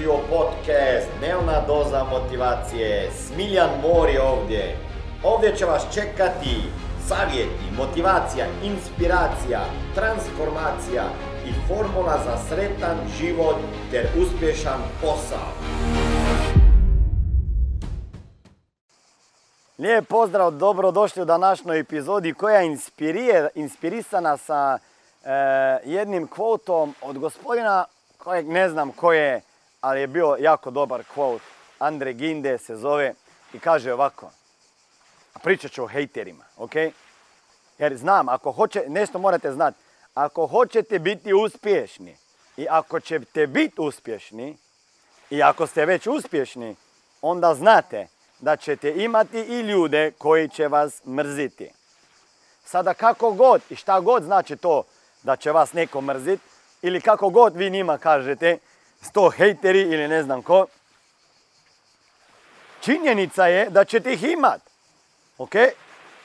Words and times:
Dobrodošli 0.00 0.32
u 0.32 0.38
podcast 0.38 1.08
Dnevna 1.18 1.60
doza 1.66 2.04
motivacije. 2.04 3.10
Smiljan 3.10 3.70
Mor 3.82 4.08
je 4.08 4.22
ovdje. 4.22 4.76
Ovdje 5.24 5.56
će 5.56 5.64
vas 5.64 5.86
čekati 5.94 6.56
savjeti, 7.08 7.64
motivacija, 7.76 8.46
inspiracija, 8.62 9.60
transformacija 9.94 11.04
i 11.46 11.52
formula 11.68 12.18
za 12.24 12.36
sretan 12.48 12.96
život 13.18 13.56
ter 13.90 14.06
uspješan 14.22 14.80
posao. 15.00 15.48
Lijep 19.78 20.08
pozdrav, 20.08 20.50
dobrodošli 20.50 21.22
u 21.22 21.24
današnjoj 21.24 21.80
epizodi 21.80 22.34
koja 22.34 22.60
je 22.60 22.76
inspirisana 23.54 24.36
sa 24.36 24.78
e, 24.78 25.30
jednim 25.84 26.26
kvotom 26.26 26.94
od 27.02 27.18
gospodina 27.18 27.84
kojeg 28.18 28.48
ne 28.48 28.68
znam 28.68 28.92
ko 28.92 29.12
je, 29.12 29.40
ali 29.80 30.00
je 30.00 30.06
bio 30.06 30.36
jako 30.40 30.70
dobar 30.70 31.04
kvot. 31.14 31.42
Andre 31.78 32.12
Ginde 32.12 32.58
se 32.58 32.76
zove 32.76 33.14
i 33.52 33.58
kaže 33.58 33.92
ovako, 33.92 34.30
pričat 35.42 35.72
ću 35.72 35.84
o 35.84 35.86
hejterima, 35.86 36.44
ok? 36.56 36.74
Jer 37.78 37.96
znam, 37.96 38.28
ako 38.28 38.52
hoće, 38.52 38.84
nešto 38.88 39.18
morate 39.18 39.52
znati, 39.52 39.76
ako 40.14 40.46
hoćete 40.46 40.98
biti 40.98 41.32
uspješni 41.32 42.16
i 42.56 42.66
ako 42.70 43.00
ćete 43.00 43.46
biti 43.46 43.74
uspješni 43.78 44.56
i 45.30 45.42
ako 45.42 45.66
ste 45.66 45.86
već 45.86 46.06
uspješni, 46.06 46.76
onda 47.22 47.54
znate 47.54 48.08
da 48.40 48.56
ćete 48.56 48.94
imati 48.96 49.38
i 49.38 49.60
ljude 49.60 50.12
koji 50.18 50.48
će 50.48 50.68
vas 50.68 51.04
mrziti. 51.06 51.70
Sada 52.64 52.94
kako 52.94 53.30
god 53.30 53.62
i 53.70 53.76
šta 53.76 54.00
god 54.00 54.22
znači 54.22 54.56
to 54.56 54.82
da 55.22 55.36
će 55.36 55.52
vas 55.52 55.72
neko 55.72 56.00
mrziti 56.00 56.42
ili 56.82 57.00
kako 57.00 57.28
god 57.28 57.56
vi 57.56 57.70
njima 57.70 57.98
kažete, 57.98 58.58
sto 59.00 59.30
hejteri 59.30 59.80
ili 59.80 60.08
ne 60.08 60.22
znam 60.22 60.42
ko, 60.42 60.66
činjenica 62.80 63.46
je 63.46 63.70
da 63.70 63.84
ćete 63.84 64.12
ih 64.12 64.22
imat. 64.22 64.60
Ok? 65.38 65.54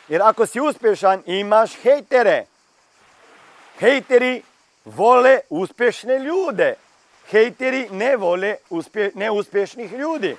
Jer 0.07 0.21
ako 0.21 0.45
si 0.45 0.59
uspješan 0.59 1.23
imaš 1.25 1.75
hejtere. 1.81 2.45
Hejteri 3.79 4.41
vole 4.85 5.39
uspješne 5.49 6.19
ljude. 6.19 6.75
Hejteri 7.29 7.89
ne 7.91 8.15
vole 8.15 8.55
uspje, 8.69 9.11
neuspješnih 9.15 9.91
ljudi. 9.91 10.37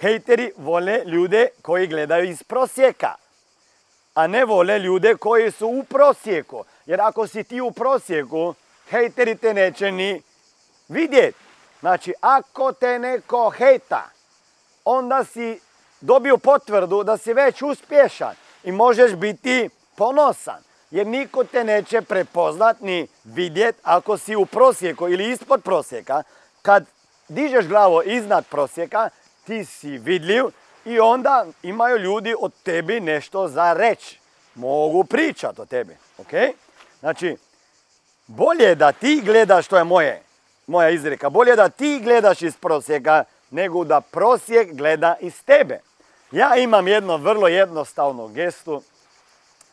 Hejteri 0.00 0.52
vole 0.56 1.04
ljude 1.06 1.48
koji 1.62 1.86
gledaju 1.86 2.30
iz 2.30 2.42
prosjeka. 2.42 3.14
A 4.14 4.26
ne 4.26 4.44
vole 4.44 4.78
ljude 4.78 5.14
koji 5.14 5.50
su 5.50 5.66
u 5.66 5.84
prosjeku. 5.84 6.64
Jer 6.86 7.00
ako 7.00 7.26
si 7.26 7.44
ti 7.44 7.60
u 7.60 7.70
prosjeku, 7.70 8.54
hejteri 8.90 9.34
te 9.34 9.54
neće 9.54 9.92
ni 9.92 10.22
vidjeti. 10.88 11.38
Znači, 11.82 12.14
ako 12.20 12.72
te 12.72 12.98
neko 12.98 13.50
hejta, 13.50 14.10
onda 14.84 15.24
si 15.24 15.60
dobio 16.00 16.36
potvrdu 16.36 17.02
da 17.02 17.16
si 17.16 17.32
već 17.32 17.62
uspješan 17.62 18.34
i 18.64 18.72
možeš 18.72 19.14
biti 19.14 19.70
ponosan. 19.96 20.62
Jer 20.90 21.06
niko 21.06 21.44
te 21.44 21.64
neće 21.64 22.02
prepoznat 22.02 22.80
ni 22.80 23.06
vidjet 23.24 23.76
ako 23.82 24.18
si 24.18 24.36
u 24.36 24.46
prosjeku 24.46 25.08
ili 25.08 25.30
ispod 25.30 25.62
prosjeka. 25.62 26.22
Kad 26.62 26.84
dižeš 27.28 27.66
glavo 27.66 28.02
iznad 28.02 28.46
prosjeka, 28.46 29.08
ti 29.44 29.64
si 29.64 29.98
vidljiv 29.98 30.44
i 30.84 31.00
onda 31.00 31.46
imaju 31.62 31.98
ljudi 31.98 32.34
od 32.40 32.52
tebi 32.62 33.00
nešto 33.00 33.48
za 33.48 33.72
reći. 33.72 34.18
Mogu 34.54 35.04
pričat 35.04 35.58
o 35.58 35.64
tebi. 35.64 35.96
ok? 36.18 36.54
Znači, 37.00 37.36
bolje 38.26 38.64
je 38.64 38.74
da 38.74 38.92
ti 38.92 39.22
gledaš, 39.24 39.68
to 39.68 39.78
je 39.78 39.84
moje, 39.84 40.22
moja 40.72 40.90
izreka, 40.90 41.30
bolje 41.30 41.50
je 41.50 41.56
da 41.56 41.68
ti 41.68 42.00
gledaš 42.02 42.42
iz 42.42 42.56
prosjeka 42.56 43.24
nego 43.50 43.84
da 43.84 44.00
prosjek 44.00 44.72
gleda 44.72 45.16
iz 45.20 45.44
tebe. 45.44 45.80
Ja 46.30 46.56
imam 46.56 46.88
jedno 46.88 47.16
vrlo 47.16 47.48
jednostavnu 47.48 48.28
gestu 48.28 48.82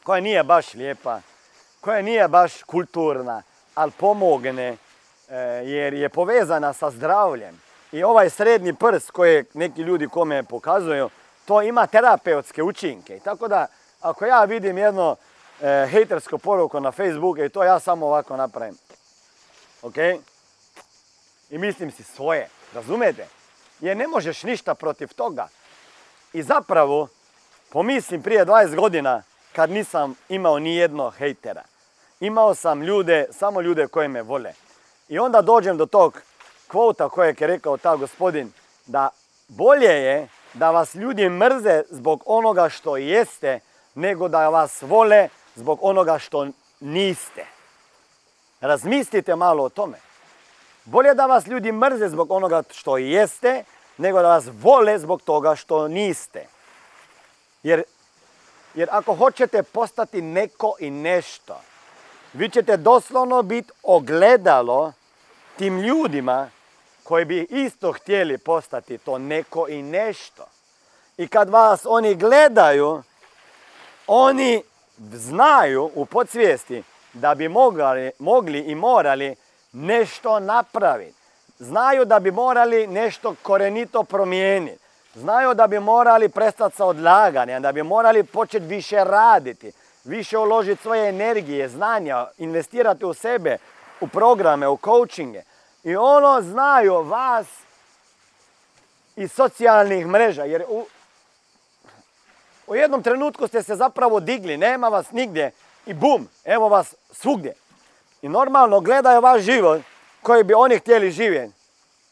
koja 0.04 0.22
nije 0.22 0.44
baš 0.44 0.74
lijepa, 0.74 1.22
koja 1.82 2.02
nije 2.02 2.28
baš 2.28 2.64
kulturna, 2.64 3.42
ali 3.76 3.92
pomogne 3.92 4.68
e, 5.30 5.36
jer 5.66 5.94
je 5.94 6.10
povezana 6.10 6.74
sa 6.74 6.92
zdravljem. 6.92 7.62
I 7.92 8.04
ovaj 8.04 8.30
srednji 8.30 8.74
prst 8.74 9.12
koje 9.12 9.46
neki 9.54 9.82
ljudi 9.82 10.08
kome 10.08 10.44
pokazuju, 10.44 11.10
to 11.46 11.62
ima 11.62 11.88
terapeutske 11.88 12.64
učinke. 12.64 13.20
Tako 13.24 13.48
da, 13.48 13.68
ako 14.02 14.26
ja 14.26 14.44
vidim 14.44 14.78
jedno 14.78 15.16
e, 15.62 15.88
hejtersko 15.92 16.38
poruku 16.38 16.80
na 16.80 16.92
Facebooku 16.92 17.44
i 17.44 17.50
to 17.50 17.64
ja 17.64 17.80
samo 17.80 18.06
ovako 18.06 18.38
napravim. 18.38 18.78
Ok? 19.82 19.96
I 21.50 21.58
mislim 21.58 21.92
si 21.92 22.04
svoje, 22.04 22.50
razumijete? 22.74 23.28
Jer 23.80 23.98
ne 23.98 24.08
možeš 24.08 24.44
ništa 24.44 24.76
protiv 24.76 25.14
toga. 25.14 25.48
I 26.34 26.44
zapravo, 26.44 27.08
pomislim 27.70 28.22
prije 28.22 28.46
20 28.46 28.76
godina, 28.76 29.24
kad 29.56 29.70
nisam 29.70 30.16
imao 30.30 30.60
ni 30.60 30.76
jedno 30.76 31.10
hejtera. 31.10 31.64
Imao 32.20 32.56
sam 32.56 32.82
ljude, 32.84 33.28
samo 33.32 33.62
ljude 33.62 33.88
koje 33.88 34.08
me 34.08 34.22
vole. 34.22 34.54
I 35.08 35.20
onda 35.20 35.42
dođem 35.42 35.78
do 35.78 35.86
tog 35.86 36.22
kvota 36.68 37.10
kojeg 37.10 37.42
je 37.42 37.48
rekao 37.48 37.78
ta 37.78 37.96
gospodin, 37.96 38.52
da 38.86 39.10
bolje 39.48 40.04
je 40.04 40.28
da 40.54 40.72
vas 40.72 40.96
ljudi 40.96 41.30
mrze 41.30 41.84
zbog 41.90 42.24
onoga 42.26 42.70
što 42.70 42.98
jeste, 42.98 43.60
nego 43.96 44.28
da 44.28 44.50
vas 44.50 44.82
vole 44.82 45.30
zbog 45.56 45.80
onoga 45.82 46.20
što 46.20 46.48
niste. 46.80 47.46
Razmislite 48.62 49.36
malo 49.36 49.64
o 49.64 49.70
tome. 49.70 50.09
Bolje 50.92 51.14
da 51.14 51.26
vas 51.26 51.48
ljudi 51.48 51.72
mrze 51.72 52.10
zbog 52.10 52.32
onoga 52.32 52.64
što 52.72 52.98
jeste, 52.98 53.64
nego 53.98 54.22
da 54.22 54.28
vas 54.28 54.46
vole 54.62 55.00
zbog 55.00 55.22
toga 55.22 55.56
što 55.56 55.88
niste. 55.88 56.46
Jer, 57.64 57.84
jer 58.76 58.90
ako 58.92 59.16
hoćete 59.16 59.64
postati 59.64 60.22
neko 60.22 60.76
i 60.80 60.90
nešto, 60.90 61.62
vi 62.34 62.50
ćete 62.50 62.78
doslovno 62.78 63.42
biti 63.42 63.72
ogledalo 63.84 64.94
tim 65.58 65.80
ljudima 65.80 66.50
koji 67.04 67.26
bi 67.26 67.48
isto 67.50 67.92
htjeli 67.92 68.38
postati 68.38 68.98
to 68.98 69.18
neko 69.18 69.68
i 69.68 69.82
nešto. 69.82 70.46
I 71.18 71.28
kad 71.28 71.50
vas 71.50 71.82
oni 71.86 72.16
gledaju, 72.16 73.04
oni 74.08 74.64
znaju 75.14 75.92
u 75.96 76.06
podsvijesti 76.06 76.84
da 77.14 77.36
bi 77.36 77.48
mogli, 77.48 78.12
mogli 78.20 78.60
i 78.60 78.76
morali 78.76 79.36
nešto 79.72 80.40
napraviti. 80.40 81.20
Znaju 81.60 82.06
da 82.06 82.20
bi 82.20 82.32
morali 82.32 82.88
nešto 82.88 83.36
korenito 83.42 84.04
promijeniti. 84.04 84.84
Znaju 85.16 85.54
da 85.54 85.68
bi 85.68 85.80
morali 85.80 86.30
prestati 86.30 86.76
sa 86.76 86.86
odlaganjem, 86.86 87.62
da 87.62 87.72
bi 87.72 87.84
morali 87.84 88.24
početi 88.24 88.66
više 88.66 89.04
raditi, 89.04 89.72
više 90.04 90.38
uložiti 90.38 90.82
svoje 90.82 91.10
energije, 91.10 91.70
znanja, 91.70 92.28
investirati 92.38 93.06
u 93.06 93.14
sebe, 93.14 93.58
u 94.02 94.08
programe, 94.08 94.68
u 94.68 94.78
coachinge. 94.78 95.42
I 95.84 95.96
ono 95.96 96.42
znaju 96.42 97.04
vas 97.04 97.48
iz 99.16 99.32
socijalnih 99.32 100.08
mreža, 100.08 100.44
jer 100.44 100.66
u, 100.68 100.86
u 102.68 102.76
jednom 102.76 103.04
trenutku 103.04 103.48
ste 103.48 103.64
se 103.64 103.76
zapravo 103.76 104.20
digli, 104.20 104.58
nema 104.58 104.88
vas 104.88 105.12
nigdje 105.12 105.52
i 105.86 105.94
bum, 105.94 106.28
evo 106.46 106.70
vas 106.70 106.96
svugdje. 107.12 107.54
I 108.22 108.30
normalno 108.30 108.80
gledaju 108.80 109.22
vaš 109.22 109.42
život 109.42 109.82
koji 110.22 110.44
bi 110.44 110.54
oni 110.54 110.80
htjeli 110.80 111.12
živjeti, 111.12 111.54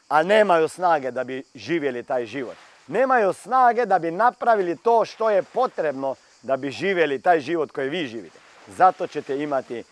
a 0.10 0.24
nemaju 0.24 0.68
snage 0.68 1.12
da 1.12 1.24
bi 1.24 1.44
živjeli 1.56 2.04
taj 2.04 2.26
život. 2.26 2.56
Nemaju 2.88 3.34
snage 3.34 3.86
da 3.86 4.00
bi 4.00 4.12
napravili 4.12 4.78
to 4.78 5.06
što 5.06 5.30
je 5.30 5.44
potrebno 5.44 6.16
da 6.42 6.58
bi 6.58 6.72
živjeli 6.72 7.22
taj 7.22 7.40
život 7.40 7.72
koji 7.72 7.90
vi 7.90 8.08
živite. 8.08 8.40
Zato 8.68 9.08
ćete 9.08 9.38
imati 9.38 9.84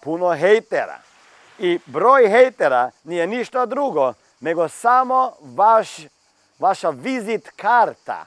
puno 0.00 0.34
hejtera. 0.34 0.98
I 1.58 1.78
broj 1.86 2.28
hejtera 2.28 2.90
nije 3.04 3.26
ništa 3.26 3.66
drugo 3.66 4.12
nego 4.40 4.68
samo 4.68 5.32
vaš, 5.40 5.88
vaša 6.58 6.90
vizit 6.90 7.50
karta. 7.56 8.26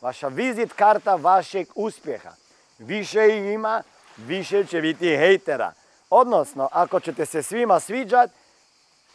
Vaša 0.00 0.28
vizit 0.28 0.72
karta 0.72 1.14
vašeg 1.14 1.68
uspjeha. 1.74 2.30
Više 2.78 3.28
ih 3.28 3.52
ima, 3.52 3.82
više 4.16 4.64
će 4.64 4.80
biti 4.80 5.16
hejtera. 5.16 5.72
Odnosno, 6.10 6.68
ako 6.72 7.00
ćete 7.00 7.26
se 7.26 7.42
svima 7.42 7.80
sviđat, 7.80 8.30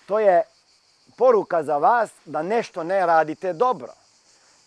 to 0.05 0.19
je 0.19 0.43
poruka 1.17 1.63
za 1.63 1.77
vas 1.77 2.09
da 2.25 2.41
nešto 2.41 2.83
ne 2.83 3.05
radite 3.05 3.53
dobro. 3.53 3.93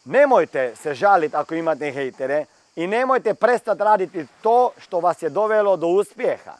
Nemojte 0.04 0.76
se 0.76 0.94
žaliti 0.94 1.36
ako 1.36 1.54
imate 1.54 1.92
hejtere 1.92 2.44
i 2.76 2.86
nemojte 2.86 3.34
prestati 3.34 3.82
raditi 3.82 4.26
to 4.42 4.70
što 4.78 5.00
vas 5.00 5.22
je 5.22 5.28
dovelo 5.28 5.76
do 5.76 5.86
uspjeha. 5.86 6.52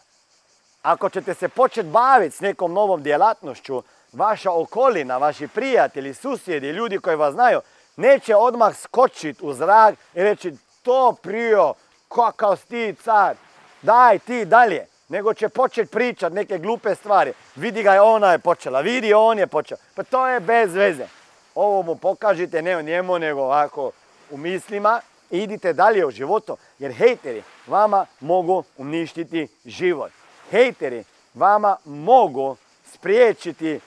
Ako 0.83 1.09
ćete 1.09 1.35
se 1.35 1.49
početi 1.49 1.89
baviti 1.89 2.37
s 2.37 2.41
nekom 2.41 2.73
novom 2.73 3.03
djelatnošću, 3.03 3.83
vaša 4.13 4.53
okolina, 4.53 5.19
vaši 5.19 5.49
prijatelji, 5.49 6.15
susjedi, 6.15 6.69
ljudi 6.69 6.99
koji 6.99 7.17
vas 7.17 7.35
znaju, 7.35 7.61
neće 7.97 8.37
odmah 8.37 8.77
skočiti 8.77 9.45
u 9.45 9.53
zrak 9.53 9.95
i 10.15 10.23
reći 10.23 10.57
to 10.83 11.17
prio, 11.23 11.75
kakav 12.09 12.57
si 12.57 12.67
ti 12.67 12.95
car, 13.05 13.37
daj 13.83 14.19
ti 14.19 14.45
dalje. 14.45 14.87
Nego 15.09 15.35
će 15.35 15.49
početi 15.49 15.91
pričat 15.91 16.33
neke 16.33 16.59
glupe 16.59 16.95
stvari. 16.95 17.33
Vidi 17.57 17.83
ga 17.83 18.03
ona 18.03 18.33
je 18.33 18.39
počela, 18.39 18.81
vidi 18.81 19.15
on 19.15 19.39
je 19.39 19.47
počeo. 19.47 19.79
Pa 19.95 20.03
to 20.03 20.29
je 20.29 20.41
bez 20.41 20.75
veze. 20.75 21.07
Ovo 21.55 21.83
mu 21.83 21.97
pokažite 21.97 22.63
ne 22.63 22.83
njemu, 22.83 23.19
nego 23.19 23.41
ovako 23.41 23.91
u 24.31 24.37
mislima 24.37 25.01
i 25.31 25.39
idite 25.39 25.73
dalje 25.73 26.07
u 26.07 26.11
životu. 26.11 26.57
Jer 26.79 26.93
hejteri 26.93 27.43
vama 27.67 28.07
mogu 28.21 28.65
uništiti 28.77 29.49
život. 29.65 30.13
Hejteri 30.51 31.05
vama 31.35 31.77
mogu 31.85 32.57
spriječiti 32.93 33.81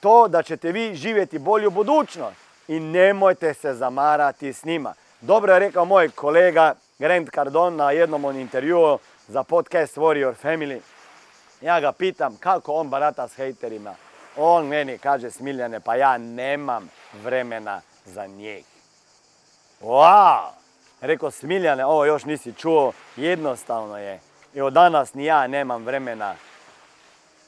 to 0.00 0.28
da 0.28 0.42
ćete 0.42 0.72
vi 0.72 0.94
živjeti 0.94 1.38
bolju 1.38 1.70
budućnost 1.70 2.36
i 2.68 2.80
nemojte 2.80 3.54
se 3.54 3.74
zamarati 3.74 4.52
s 4.52 4.64
njima. 4.64 4.94
Dobro 5.20 5.52
je 5.52 5.58
rekao 5.58 5.84
moj 5.84 6.08
kolega 6.08 6.74
Grant 6.98 7.30
Cardone 7.34 7.76
na 7.76 7.90
jednom 7.90 8.24
od 8.24 8.36
intervjuu 8.36 8.98
za 9.28 9.42
podcast 9.42 9.96
Warrior 9.96 10.34
Family. 10.42 10.80
Ja 11.60 11.80
ga 11.80 11.92
pitam 11.92 12.36
kako 12.40 12.72
on 12.72 12.88
barata 12.88 13.28
s 13.28 13.36
hejterima. 13.36 13.94
On 14.36 14.66
meni 14.66 14.98
kaže 14.98 15.30
Smiljane, 15.30 15.80
pa 15.80 15.94
ja 15.94 16.18
nemam 16.18 16.90
vremena 17.22 17.80
za 18.04 18.26
njih. 18.26 18.64
Wow! 19.80 20.48
Rekao 21.00 21.30
Smiljane, 21.30 21.84
ovo 21.84 22.04
još 22.04 22.24
nisi 22.24 22.52
čuo, 22.52 22.92
jednostavno 23.16 23.98
je. 23.98 24.20
I 24.54 24.60
od 24.60 24.72
danas 24.72 25.14
ni 25.14 25.24
ja 25.24 25.46
nemam 25.46 25.84
vremena 25.84 26.34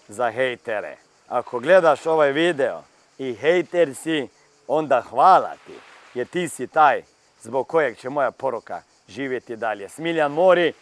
za 0.09 0.31
hejtere. 0.31 0.97
Ako 1.29 1.61
gledaš 1.61 2.07
ovaj 2.07 2.33
video 2.33 2.83
i 3.19 3.35
hejter 3.35 3.95
si, 3.95 4.29
onda 4.67 5.01
hvala 5.01 5.53
ti. 5.67 5.75
Jer 6.15 6.27
ti 6.27 6.49
si 6.49 6.67
taj 6.67 7.03
zbog 7.43 7.69
kojeg 7.69 7.97
će 7.97 8.11
moja 8.11 8.31
poruka 8.31 8.83
živjeti 9.09 9.57
dalje. 9.57 9.89
Smiljan 9.89 10.33
Mori, 10.33 10.73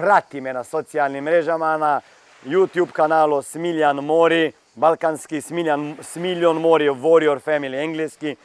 prati 0.00 0.40
me 0.40 0.52
na 0.52 0.64
socijalnim 0.64 1.24
mrežama, 1.24 1.76
na 1.76 2.00
YouTube 2.44 2.92
kanalu 2.92 3.42
Smiljan 3.42 3.96
Mori, 3.96 4.52
balkanski 4.74 5.40
Smiljan, 5.40 5.96
Smiljon 6.02 6.60
Mori, 6.60 6.88
Warrior 6.88 7.40
Family 7.40 7.84
engleski, 7.84 8.36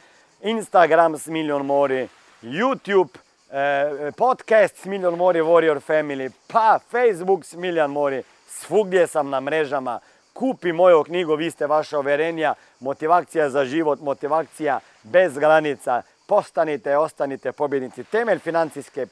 Instagram 0.42 1.18
Smiljon 1.18 1.66
Mori, 1.66 2.08
YouTube 2.42 3.08
eh, 3.50 4.12
podcast 4.16 4.82
Smiljon 4.82 5.16
Mori, 5.16 5.40
Warrior 5.40 5.80
Family, 5.80 6.30
pa 6.46 6.78
Facebook 6.90 7.44
Smiljan 7.44 7.90
Mori, 7.90 8.22
svugdje 8.48 9.06
sam 9.06 9.30
na 9.30 9.40
mrežama, 9.40 10.00
kupi 10.32 10.72
moju 10.72 11.04
knjigu, 11.04 11.34
vi 11.34 11.50
ste 11.50 11.66
vaša 11.66 11.98
overenja, 11.98 12.54
motivacija 12.80 13.50
za 13.50 13.64
život, 13.64 14.00
motivacija 14.00 14.80
bez 15.02 15.38
granica, 15.38 16.02
postanite, 16.26 16.96
ostanite 16.96 17.52
pobjednici, 17.52 18.04
temelj 18.04 18.38
financijske 18.38 19.06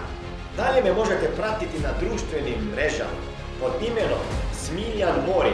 Dalje 0.57 0.83
me 0.83 0.93
možete 0.93 1.29
pratiti 1.35 1.79
na 1.79 1.89
društvenim 1.99 2.71
mrežama 2.71 3.19
pod 3.59 3.71
imenom 3.81 4.19
Smiljan 4.53 5.15
Mori. 5.27 5.53